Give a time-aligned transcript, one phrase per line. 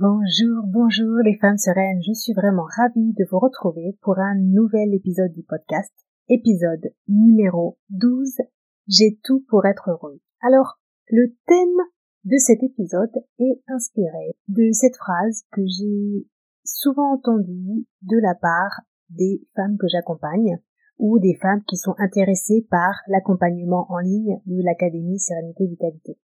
[0.00, 4.94] Bonjour, bonjour les femmes sereines, je suis vraiment ravie de vous retrouver pour un nouvel
[4.94, 5.92] épisode du podcast,
[6.28, 8.36] épisode numéro 12,
[8.86, 10.20] J'ai tout pour être heureux.
[10.40, 11.82] Alors, le thème
[12.22, 16.28] de cet épisode est inspiré de cette phrase que j'ai
[16.64, 20.60] souvent entendue de la part des femmes que j'accompagne
[20.98, 26.16] ou des femmes qui sont intéressées par l'accompagnement en ligne de l'Académie Sérénité Vitalité.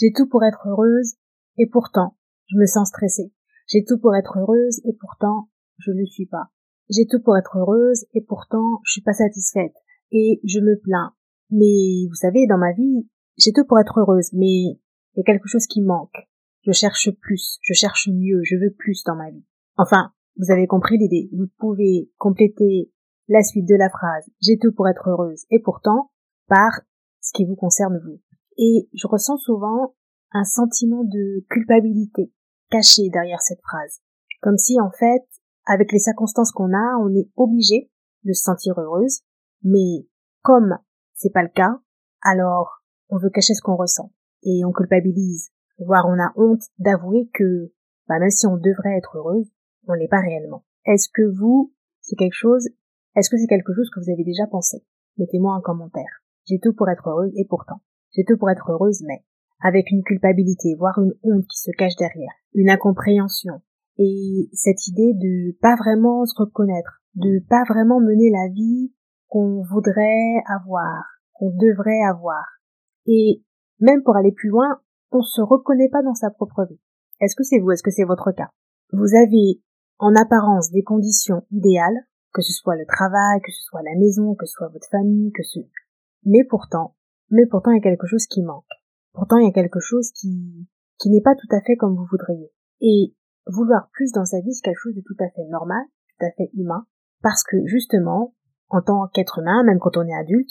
[0.00, 1.14] J'ai tout pour être heureuse
[1.58, 3.32] et pourtant je me sens stressée.
[3.68, 6.50] J'ai tout pour être heureuse et pourtant je ne le suis pas.
[6.90, 9.74] J'ai tout pour être heureuse et pourtant je suis pas satisfaite
[10.12, 11.14] et je me plains.
[11.50, 14.78] Mais vous savez, dans ma vie, j'ai tout pour être heureuse, mais il
[15.16, 16.28] y a quelque chose qui manque.
[16.62, 19.44] Je cherche plus, je cherche mieux, je veux plus dans ma vie.
[19.76, 21.28] Enfin, vous avez compris l'idée.
[21.32, 22.90] Vous pouvez compléter
[23.28, 26.10] la suite de la phrase j'ai tout pour être heureuse et pourtant
[26.46, 26.82] par
[27.20, 28.20] ce qui vous concerne vous.
[28.58, 29.94] Et je ressens souvent
[30.34, 32.32] un sentiment de culpabilité
[32.70, 34.00] caché derrière cette phrase.
[34.42, 35.22] Comme si en fait,
[35.64, 37.90] avec les circonstances qu'on a, on est obligé
[38.24, 39.20] de se sentir heureuse,
[39.62, 40.06] mais
[40.42, 40.76] comme
[41.14, 41.78] c'est pas le cas,
[42.20, 47.30] alors on veut cacher ce qu'on ressent et on culpabilise, voire on a honte d'avouer
[47.32, 47.72] que,
[48.08, 49.50] bah, même si on devrait être heureuse,
[49.86, 50.64] on l'est pas réellement.
[50.84, 52.68] Est-ce que vous, c'est quelque chose,
[53.14, 54.84] est-ce que c'est quelque chose que vous avez déjà pensé?
[55.16, 56.22] Mettez-moi un commentaire.
[56.46, 57.80] J'ai tout pour être heureuse et pourtant.
[58.12, 59.24] J'ai tout pour être heureuse, mais
[59.60, 63.60] avec une culpabilité, voire une honte qui se cache derrière, une incompréhension,
[63.98, 68.92] et cette idée de pas vraiment se reconnaître, de pas vraiment mener la vie
[69.28, 72.44] qu'on voudrait avoir, qu'on devrait avoir.
[73.06, 73.42] Et
[73.80, 74.80] même pour aller plus loin,
[75.12, 76.80] on se reconnaît pas dans sa propre vie.
[77.20, 77.70] Est-ce que c'est vous?
[77.70, 78.50] Est-ce que c'est votre cas?
[78.92, 79.62] Vous avez
[79.98, 84.34] en apparence des conditions idéales, que ce soit le travail, que ce soit la maison,
[84.34, 85.60] que ce soit votre famille, que ce...
[86.24, 86.96] Mais pourtant,
[87.30, 88.64] mais pourtant il y a quelque chose qui manque.
[89.14, 92.06] Pourtant il y a quelque chose qui, qui n'est pas tout à fait comme vous
[92.10, 92.52] voudriez.
[92.80, 93.14] Et
[93.46, 96.30] vouloir plus dans sa vie, c'est quelque chose de tout à fait normal, tout à
[96.32, 96.86] fait humain,
[97.22, 98.34] parce que justement,
[98.68, 100.50] en tant qu'être humain, même quand on est adulte,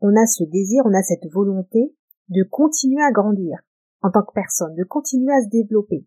[0.00, 1.94] on a ce désir, on a cette volonté
[2.28, 3.58] de continuer à grandir
[4.02, 6.06] en tant que personne, de continuer à se développer,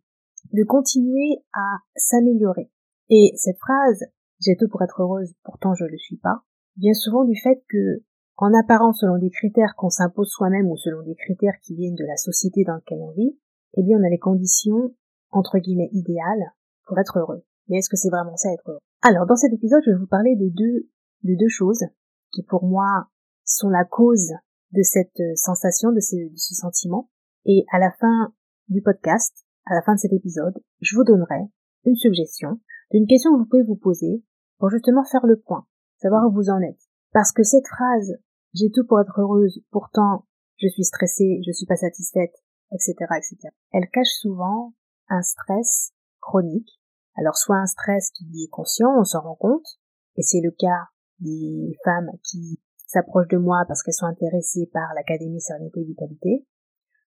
[0.54, 2.70] de continuer à s'améliorer.
[3.10, 4.06] Et cette phrase,
[4.40, 6.44] j'ai tout pour être heureuse, pourtant je ne le suis pas,
[6.78, 8.04] vient souvent du fait que,
[8.42, 12.06] en apparence selon des critères qu'on s'impose soi-même ou selon des critères qui viennent de
[12.06, 13.38] la société dans laquelle on vit,
[13.76, 14.96] eh bien on a les conditions,
[15.30, 16.52] entre guillemets, idéales
[16.88, 17.44] pour être heureux.
[17.68, 18.80] Mais est-ce que c'est vraiment ça être heureux?
[19.04, 20.90] Alors dans cet épisode, je vais vous parler de deux,
[21.24, 21.86] de deux choses
[22.32, 23.08] qui pour moi
[23.44, 24.32] sont la cause
[24.72, 27.10] de cette euh, sensation, de ce, de ce sentiment.
[27.46, 28.34] Et à la fin
[28.70, 31.42] du podcast, à la fin de cet épisode, je vous donnerai
[31.86, 32.60] une suggestion
[32.92, 34.24] d'une question que vous pouvez vous poser
[34.58, 36.82] pour justement faire le point, savoir où vous en êtes.
[37.14, 38.18] Parce que cette phrase,
[38.54, 40.26] j'ai tout pour être heureuse, pourtant
[40.58, 42.34] je suis stressée, je suis pas satisfaite,
[42.72, 43.38] etc., etc.
[43.72, 44.74] Elle cache souvent
[45.10, 46.80] un stress chronique.
[47.16, 49.66] Alors soit un stress qui est conscient, on s'en rend compte,
[50.16, 50.88] et c'est le cas
[51.20, 56.48] des femmes qui s'approchent de moi parce qu'elles sont intéressées par l'Académie Sérénité et Vitalité,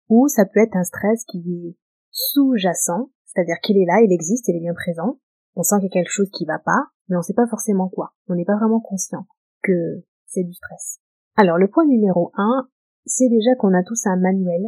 [0.08, 1.76] ou ça peut être un stress qui est
[2.10, 5.18] sous-jacent, c'est-à-dire qu'il est là, il existe, il est bien présent,
[5.56, 7.88] on sent qu'il y a quelque chose qui va pas, mais on sait pas forcément
[7.88, 9.26] quoi, on n'est pas vraiment conscient
[9.62, 11.00] que c'est du stress.
[11.36, 12.68] Alors le point numéro un,
[13.06, 14.62] c'est déjà qu'on a tous un manuel,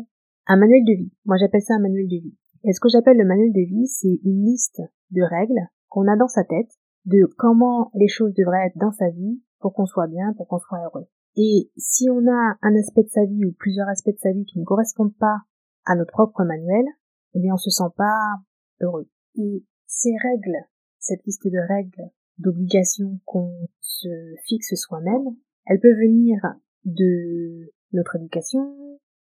[0.46, 1.12] un manuel de vie.
[1.24, 2.36] Moi j'appelle ça un manuel de vie.
[2.64, 4.82] Et ce que j'appelle le manuel de vie, c'est une liste
[5.12, 6.70] de règles qu'on a dans sa tête
[7.04, 10.58] de comment les choses devraient être dans sa vie pour qu'on soit bien, pour qu'on
[10.58, 11.06] soit heureux.
[11.36, 14.44] Et si on a un aspect de sa vie ou plusieurs aspects de sa vie
[14.44, 15.42] qui ne correspondent pas
[15.84, 16.84] à notre propre manuel,
[17.34, 18.18] eh bien on se sent pas
[18.80, 19.08] heureux.
[19.36, 20.58] Et ces règles,
[20.98, 24.08] cette liste de règles, d'obligations qu'on se
[24.46, 25.36] fixe soi-même,
[25.66, 26.40] elle peut venir
[26.84, 28.76] de notre éducation,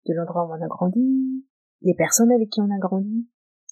[0.06, 1.44] de l'endroit où on a grandi,
[1.82, 3.29] les personnes avec qui on a grandi,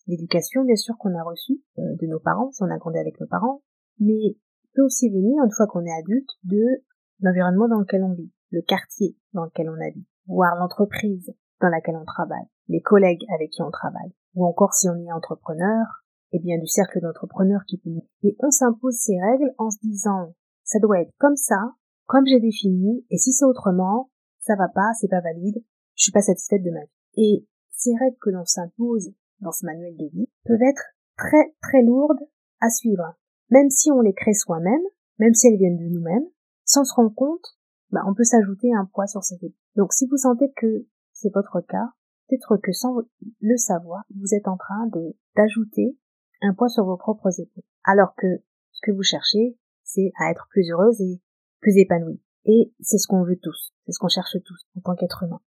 [0.07, 3.21] l'éducation bien sûr qu'on a reçue euh, de nos parents si on a grandi avec
[3.21, 3.63] nos parents,
[3.99, 4.37] mais
[4.75, 6.83] peut aussi venir, une fois qu'on est adulte, de
[7.21, 11.97] l'environnement dans lequel on vit, le quartier dans lequel on habite, voire l'entreprise dans laquelle
[11.97, 15.85] on travaille, les collègues avec qui on travaille, ou encore si on est entrepreneur,
[16.33, 18.09] et eh bien du cercle d'entrepreneurs qui peut nous.
[18.23, 20.35] Et on s'impose ces règles en se disant,
[20.65, 21.75] ça doit être comme ça,
[22.07, 24.11] comme j'ai défini, et si c'est autrement,
[24.41, 25.63] ça va pas, c'est pas valide,
[25.95, 26.91] je suis pas satisfaite de ma vie.
[27.17, 30.83] Et ces règles que l'on s'impose dans ce manuel de vie peuvent être
[31.17, 32.21] très très lourdes
[32.61, 33.15] à suivre.
[33.51, 34.83] Même si on les crée soi-même,
[35.19, 36.27] même si elles viennent de nous-mêmes,
[36.65, 37.59] sans se rendre compte,
[37.91, 39.53] bah, on peut s'ajouter un poids sur ces épaules.
[39.77, 41.93] Donc si vous sentez que c'est votre cas,
[42.29, 42.97] peut-être que sans
[43.41, 44.89] le savoir, vous êtes en train
[45.37, 45.99] d'ajouter
[46.41, 47.65] un poids sur vos propres épaules.
[47.85, 51.21] Alors que ce que vous cherchez, c'est à être plus heureuse et
[51.63, 52.21] plus épanouie.
[52.45, 55.41] Et c'est ce qu'on veut tous, c'est ce qu'on cherche tous en tant qu'être humain.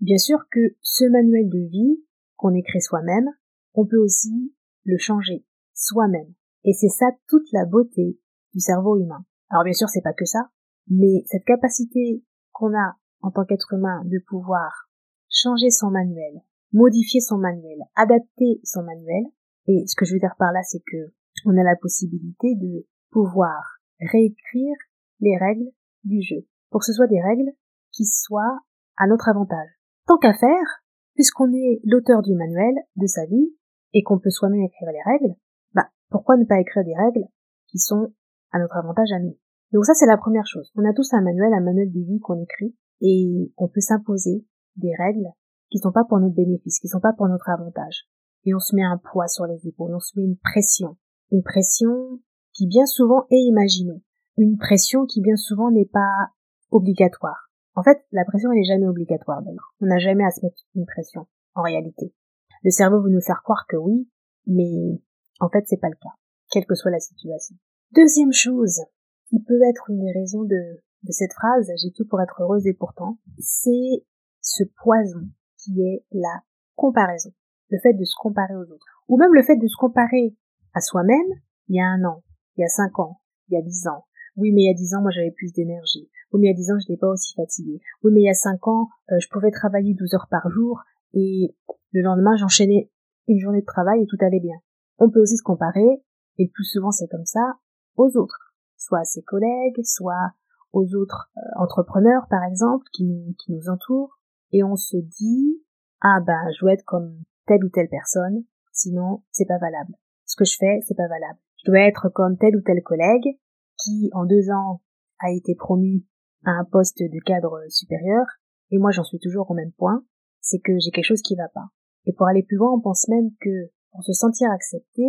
[0.00, 2.02] Bien sûr que ce manuel de vie
[2.36, 3.28] qu'on écrit soi-même,
[3.74, 5.44] on peut aussi le changer
[5.74, 6.32] soi-même.
[6.64, 8.18] Et c'est ça toute la beauté
[8.54, 9.24] du cerveau humain.
[9.50, 10.50] Alors bien sûr, c'est pas que ça,
[10.88, 14.88] mais cette capacité qu'on a en tant qu'être humain de pouvoir
[15.28, 16.40] changer son manuel,
[16.72, 19.24] modifier son manuel, adapter son manuel,
[19.66, 21.12] et ce que je veux dire par là, c'est que
[21.44, 23.62] on a la possibilité de pouvoir
[24.00, 24.74] réécrire
[25.20, 25.70] les règles
[26.04, 27.52] du jeu, pour que ce soit des règles
[27.92, 28.60] qui soient
[28.96, 29.68] à notre avantage.
[30.06, 30.82] Tant qu'à faire,
[31.14, 33.54] puisqu'on est l'auteur du manuel de sa vie
[33.92, 35.34] et qu'on peut soi-même écrire les règles,
[35.74, 37.26] bah pourquoi ne pas écrire des règles
[37.66, 38.12] qui sont
[38.52, 39.36] à notre avantage à nous?
[39.72, 40.70] Donc ça c'est la première chose.
[40.76, 44.44] On a tous un manuel, un manuel de vie qu'on écrit et on peut s'imposer
[44.76, 45.28] des règles
[45.70, 48.08] qui sont pas pour notre bénéfice, qui sont pas pour notre avantage.
[48.44, 50.96] Et on se met un poids sur les épaules, on se met une pression,
[51.30, 52.20] une pression
[52.54, 54.02] qui bien souvent est imaginée,
[54.38, 56.30] une pression qui bien souvent n'est pas
[56.70, 57.50] obligatoire.
[57.74, 59.74] En fait, la pression elle n'est jamais obligatoire d'ailleurs.
[59.80, 62.14] On n'a jamais à se mettre une pression, en réalité.
[62.62, 64.08] Le cerveau veut nous faire croire que oui,
[64.46, 65.00] mais
[65.40, 66.14] en fait c'est pas le cas,
[66.50, 67.56] quelle que soit la situation.
[67.92, 68.80] Deuxième chose
[69.28, 72.66] qui peut être une des raisons de, de cette phrase, j'ai tout pour être heureuse
[72.66, 74.04] et pourtant, c'est
[74.40, 76.42] ce poison qui est la
[76.76, 77.32] comparaison.
[77.70, 78.86] Le fait de se comparer aux autres.
[79.08, 80.36] Ou même le fait de se comparer
[80.74, 82.22] à soi-même il y a un an,
[82.56, 84.07] il y a cinq ans, il y a dix ans.
[84.38, 86.08] Oui, mais il y a dix ans, moi j'avais plus d'énergie.
[86.32, 87.80] Oui, mais il y a dix ans, je n'étais pas aussi fatiguée.
[88.02, 90.80] Oui, mais il y a cinq ans, euh, je pouvais travailler douze heures par jour
[91.12, 91.54] et
[91.92, 92.90] le lendemain, j'enchaînais
[93.26, 94.56] une journée de travail et tout allait bien.
[94.98, 96.02] On peut aussi se comparer,
[96.38, 97.54] et plus souvent c'est comme ça,
[97.96, 98.54] aux autres.
[98.76, 100.32] Soit à ses collègues, soit
[100.72, 104.18] aux autres euh, entrepreneurs, par exemple, qui nous, qui nous entourent.
[104.52, 105.62] Et on se dit,
[106.00, 109.94] ah ben, je dois être comme telle ou telle personne, sinon c'est pas valable.
[110.26, 111.38] Ce que je fais, c'est pas valable.
[111.56, 113.38] Je dois être comme tel ou tel collègue
[113.82, 114.82] qui, en deux ans,
[115.20, 116.04] a été promu
[116.44, 118.24] à un poste de cadre supérieur,
[118.70, 120.04] et moi j'en suis toujours au même point,
[120.40, 121.68] c'est que j'ai quelque chose qui va pas.
[122.06, 125.02] Et pour aller plus loin, on pense même que pour se sentir accepté,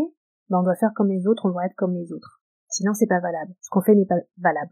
[0.49, 2.41] ben on doit faire comme les autres, on doit être comme les autres.
[2.69, 3.53] Sinon c'est pas valable.
[3.61, 4.71] Ce qu'on fait n'est pas valable.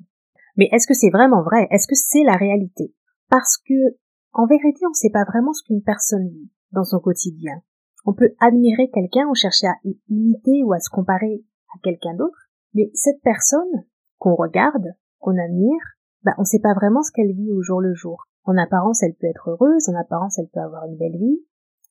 [0.56, 1.68] Mais est-ce que c'est vraiment vrai?
[1.72, 2.94] Est-ce que c'est la réalité?
[3.30, 3.98] Parce que
[4.34, 7.62] en vérité, on ne sait pas vraiment ce qu'une personne vit dans son quotidien.
[8.06, 9.76] On peut admirer quelqu'un ou chercher à
[10.10, 11.44] imiter ou à se comparer
[11.74, 12.47] à quelqu'un d'autre,
[12.78, 13.86] mais cette personne
[14.20, 15.82] qu'on regarde, qu'on admire,
[16.22, 18.26] bah, on ne sait pas vraiment ce qu'elle vit au jour le jour.
[18.44, 21.44] En apparence, elle peut être heureuse, en apparence, elle peut avoir une belle vie,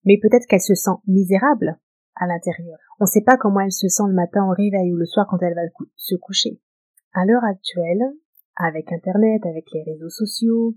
[0.05, 1.77] mais peut-être qu'elle se sent misérable
[2.15, 2.79] à l'intérieur.
[3.01, 5.27] On ne sait pas comment elle se sent le matin au réveil ou le soir
[5.29, 5.67] quand elle va
[5.97, 6.61] se coucher.
[7.13, 8.03] À l'heure actuelle,
[8.55, 10.77] avec Internet, avec les réseaux sociaux,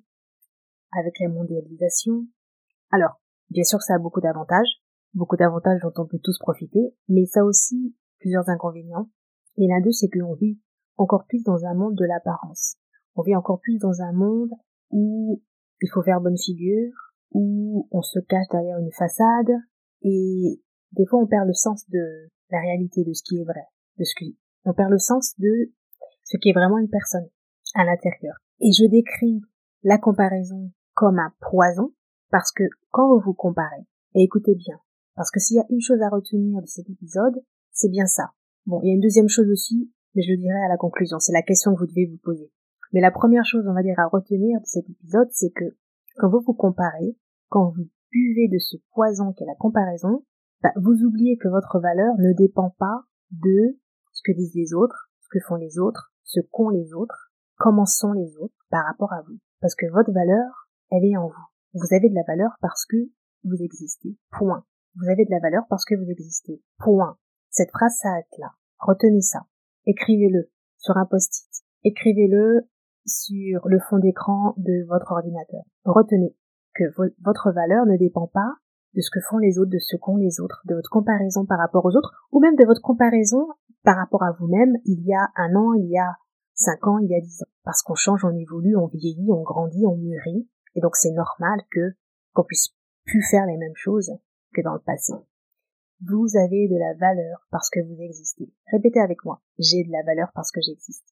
[0.91, 2.25] avec la mondialisation,
[2.91, 3.21] alors,
[3.51, 4.81] bien sûr ça a beaucoup d'avantages,
[5.13, 9.07] beaucoup d'avantages dont on peut tous profiter, mais ça aussi plusieurs inconvénients.
[9.59, 10.57] Et l'un d'eux, c'est que l'on vit
[10.95, 12.75] encore plus dans un monde de l'apparence.
[13.15, 14.51] On vit encore plus dans un monde
[14.89, 15.41] où
[15.81, 16.93] il faut faire bonne figure,
[17.31, 19.51] où on se cache derrière une façade,
[20.01, 20.61] et
[20.93, 23.65] des fois on perd le sens de la réalité de ce qui est vrai,
[23.97, 25.71] de ce qui, on perd le sens de
[26.23, 27.27] ce qui est vraiment une personne
[27.75, 28.35] à l'intérieur.
[28.61, 29.41] Et je décris
[29.83, 31.93] la comparaison comme un poison,
[32.31, 33.85] parce que quand vous vous comparez,
[34.15, 34.79] et écoutez bien,
[35.15, 38.31] parce que s'il y a une chose à retenir de cet épisode, c'est bien ça.
[38.65, 41.19] Bon, il y a une deuxième chose aussi, mais je le dirai à la conclusion,
[41.19, 42.51] c'est la question que vous devez vous poser.
[42.91, 45.65] Mais la première chose, on va dire, à retenir de cet épisode, c'est que
[46.17, 47.15] quand vous vous comparez,
[47.49, 50.23] quand vous buvez de ce poison qu'est la comparaison,
[50.61, 53.77] bah, vous oubliez que votre valeur ne dépend pas de
[54.11, 57.85] ce que disent les autres, ce que font les autres, ce qu'ont les autres, comment
[57.85, 59.37] sont les autres par rapport à vous.
[59.61, 61.45] Parce que votre valeur, elle est en vous.
[61.73, 62.97] Vous avez de la valeur parce que
[63.43, 64.17] vous existez.
[64.31, 64.65] Point.
[64.95, 66.61] Vous avez de la valeur parce que vous existez.
[66.79, 67.17] Point.
[67.49, 68.51] Cette phrase s'arrête là.
[68.79, 69.41] Retenez ça.
[69.85, 71.65] Écrivez-le sur un post-it.
[71.83, 72.67] Écrivez-le
[73.05, 75.63] sur le fond d'écran de votre ordinateur.
[75.83, 76.35] Retenez
[76.75, 76.83] que
[77.23, 78.53] votre valeur ne dépend pas
[78.95, 81.59] de ce que font les autres, de ce qu'ont les autres, de votre comparaison par
[81.59, 83.47] rapport aux autres, ou même de votre comparaison
[83.83, 86.15] par rapport à vous-même il y a un an, il y a
[86.53, 87.49] cinq ans, il y a dix ans.
[87.63, 91.59] Parce qu'on change, on évolue, on vieillit, on grandit, on mûrit, et donc c'est normal
[91.71, 91.93] que
[92.33, 92.69] qu'on puisse
[93.05, 94.11] plus faire les mêmes choses
[94.53, 95.13] que dans le passé.
[96.01, 98.49] Vous avez de la valeur parce que vous existez.
[98.71, 99.41] Répétez avec moi.
[99.57, 101.05] J'ai de la valeur parce que j'existe.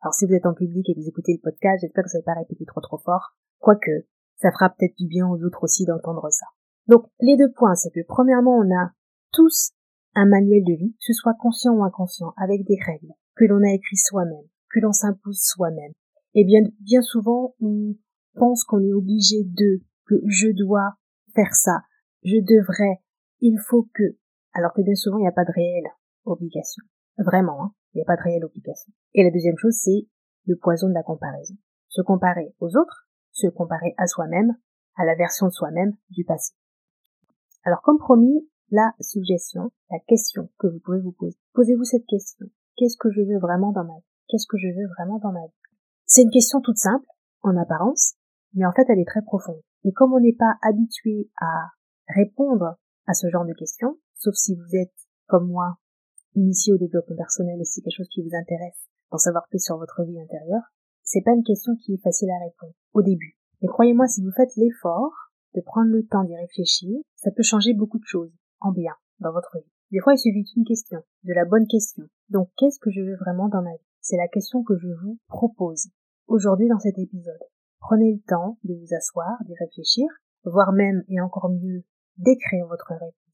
[0.00, 2.24] Alors si vous êtes en public et vous écoutez le podcast, j'espère que vous n'allez
[2.24, 3.34] pas répéter trop trop fort.
[3.58, 6.46] Quoique, ça fera peut-être du bien aux autres aussi d'entendre ça.
[6.86, 8.92] Donc les deux points, c'est que premièrement, on a
[9.32, 9.72] tous
[10.14, 13.62] un manuel de vie, que ce soit conscient ou inconscient, avec des règles que l'on
[13.62, 15.92] a écrit soi-même, que l'on s'impose soi-même.
[16.34, 17.96] Et bien, bien souvent, on
[18.34, 20.94] pense qu'on est obligé de, que je dois
[21.34, 21.82] faire ça,
[22.22, 23.00] je devrais,
[23.40, 24.16] il faut que,
[24.58, 25.88] alors que bien souvent, il n'y a pas de réelle
[26.24, 26.82] obligation.
[27.16, 28.92] Vraiment, hein, il n'y a pas de réelle obligation.
[29.14, 30.08] Et la deuxième chose, c'est
[30.46, 31.54] le poison de la comparaison.
[31.86, 34.56] Se comparer aux autres, se comparer à soi-même,
[34.96, 36.54] à la version de soi-même du passé.
[37.62, 41.38] Alors comme promis, la suggestion, la question que vous pouvez vous poser.
[41.54, 42.46] Posez-vous cette question.
[42.76, 44.10] Qu'est-ce que je veux vraiment dans ma vie?
[44.26, 45.54] Qu'est-ce que je veux vraiment dans ma vie?
[46.04, 47.06] C'est une question toute simple,
[47.42, 48.14] en apparence,
[48.54, 49.62] mais en fait elle est très profonde.
[49.84, 51.68] Et comme on n'est pas habitué à
[52.08, 54.94] répondre à ce genre de questions, sauf si vous êtes,
[55.26, 55.78] comme moi,
[56.34, 59.78] initié au développement personnel et c'est quelque chose qui vous intéresse d'en savoir plus sur
[59.78, 60.62] votre vie intérieure,
[61.02, 63.36] c'est pas une question qui est facile à répondre au début.
[63.62, 65.12] Mais croyez-moi, si vous faites l'effort
[65.54, 69.32] de prendre le temps d'y réfléchir, ça peut changer beaucoup de choses en bien dans
[69.32, 69.72] votre vie.
[69.90, 72.04] Des fois, il suffit d'une question, de la bonne question.
[72.28, 73.88] Donc, qu'est-ce que je veux vraiment dans ma vie?
[74.00, 75.88] C'est la question que je vous propose
[76.26, 77.40] aujourd'hui dans cet épisode.
[77.80, 80.06] Prenez le temps de vous asseoir, d'y réfléchir,
[80.44, 81.84] voire même et encore mieux
[82.18, 83.27] d'écrire votre réponse.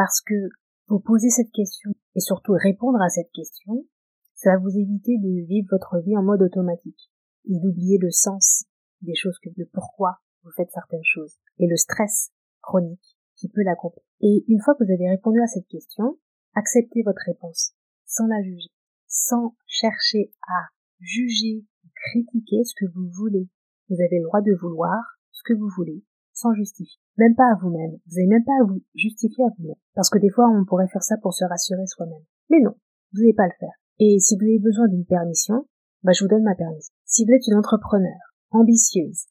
[0.00, 0.48] Parce que
[0.86, 3.84] vous poser cette question et surtout répondre à cette question,
[4.32, 7.12] ça va vous éviter de vivre votre vie en mode automatique
[7.44, 8.64] et d'oublier le sens
[9.02, 12.30] des choses que le pourquoi vous faites certaines choses et le stress
[12.62, 14.02] chronique qui peut l'accomplir.
[14.22, 16.18] Et une fois que vous avez répondu à cette question,
[16.54, 17.74] acceptez votre réponse
[18.06, 18.70] sans la juger,
[19.06, 20.68] sans chercher à
[21.00, 23.50] juger, critiquer ce que vous voulez.
[23.90, 24.96] Vous avez le droit de vouloir
[25.32, 26.02] ce que vous voulez,
[26.40, 27.00] sans justifier.
[27.18, 27.92] Même pas à vous-même.
[28.06, 29.76] Vous n'avez même pas à vous justifier à vous-même.
[29.94, 32.24] Parce que des fois, on pourrait faire ça pour se rassurer soi-même.
[32.48, 32.74] Mais non,
[33.12, 33.76] vous n'allez pas le faire.
[33.98, 35.66] Et si vous avez besoin d'une permission,
[36.02, 36.94] bah, je vous donne ma permission.
[37.04, 38.16] Si vous êtes une entrepreneur,
[38.50, 39.26] ambitieuse,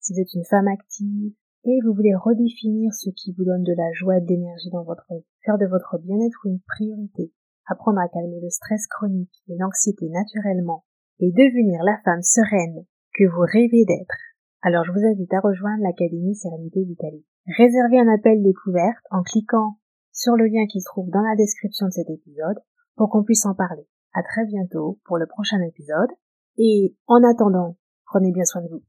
[0.00, 1.32] si vous êtes une femme active,
[1.64, 4.84] et vous voulez redéfinir ce qui vous donne de la joie et de l'énergie dans
[4.84, 7.32] votre vie, faire de votre bien-être une priorité,
[7.66, 10.84] apprendre à calmer le stress chronique et l'anxiété naturellement,
[11.20, 12.84] et devenir la femme sereine
[13.14, 14.16] que vous rêvez d'être,
[14.62, 17.24] alors je vous invite à rejoindre l'Académie Sérénité d'Italie.
[17.56, 19.78] Réservez un appel découverte en cliquant
[20.12, 22.58] sur le lien qui se trouve dans la description de cet épisode
[22.96, 23.86] pour qu'on puisse en parler.
[24.14, 26.10] À très bientôt pour le prochain épisode
[26.56, 28.82] et en attendant, prenez bien soin de vous.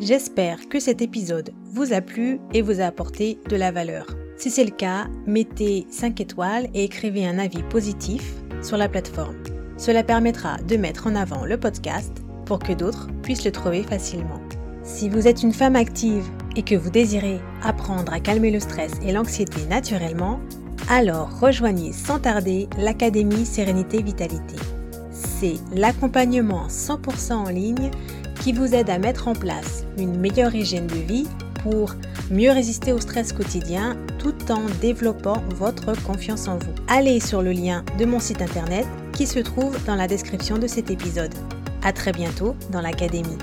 [0.00, 4.06] J'espère que cet épisode vous a plu et vous a apporté de la valeur.
[4.36, 9.36] Si c'est le cas, mettez 5 étoiles et écrivez un avis positif sur la plateforme.
[9.76, 14.40] Cela permettra de mettre en avant le podcast pour que d'autres puissent le trouver facilement.
[14.82, 16.24] Si vous êtes une femme active
[16.56, 20.40] et que vous désirez apprendre à calmer le stress et l'anxiété naturellement,
[20.88, 24.56] alors rejoignez sans tarder l'Académie Sérénité Vitalité.
[25.12, 27.92] C'est l'accompagnement 100% en ligne
[28.40, 31.28] qui vous aide à mettre en place une meilleure hygiène de vie
[31.62, 31.94] pour
[32.32, 36.74] mieux résister au stress quotidien tout en développant votre confiance en vous.
[36.88, 40.66] Allez sur le lien de mon site internet qui se trouve dans la description de
[40.66, 41.32] cet épisode.
[41.82, 43.38] À très bientôt dans l'Académie.